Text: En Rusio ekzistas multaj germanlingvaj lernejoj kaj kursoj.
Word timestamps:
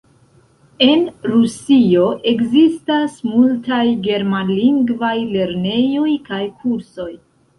En 0.85 1.01
Rusio 1.31 2.05
ekzistas 2.31 3.19
multaj 3.33 3.83
germanlingvaj 4.07 5.13
lernejoj 5.35 6.09
kaj 6.31 6.43
kursoj. 6.65 7.09